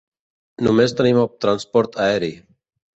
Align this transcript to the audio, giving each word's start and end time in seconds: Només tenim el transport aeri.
Només 0.69 0.97
tenim 1.03 1.21
el 1.27 1.31
transport 1.47 2.05
aeri. 2.11 2.35